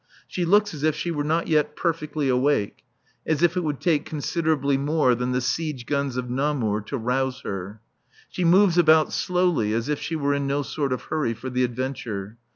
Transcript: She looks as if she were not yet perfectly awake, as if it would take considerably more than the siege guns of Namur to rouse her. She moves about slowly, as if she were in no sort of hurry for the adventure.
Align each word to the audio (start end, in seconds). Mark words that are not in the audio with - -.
She 0.27 0.45
looks 0.45 0.73
as 0.73 0.81
if 0.81 0.95
she 0.95 1.11
were 1.11 1.23
not 1.23 1.47
yet 1.47 1.75
perfectly 1.75 2.27
awake, 2.27 2.83
as 3.23 3.43
if 3.43 3.55
it 3.55 3.63
would 3.63 3.79
take 3.79 4.03
considerably 4.03 4.75
more 4.75 5.13
than 5.13 5.31
the 5.31 5.41
siege 5.41 5.85
guns 5.85 6.17
of 6.17 6.27
Namur 6.27 6.81
to 6.87 6.97
rouse 6.97 7.41
her. 7.41 7.81
She 8.27 8.43
moves 8.43 8.79
about 8.79 9.13
slowly, 9.13 9.73
as 9.75 9.89
if 9.89 9.99
she 9.99 10.15
were 10.15 10.33
in 10.33 10.47
no 10.47 10.63
sort 10.63 10.91
of 10.91 11.03
hurry 11.03 11.35
for 11.35 11.51
the 11.51 11.63
adventure. 11.63 12.39